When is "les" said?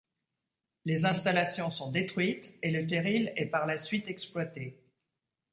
0.83-1.05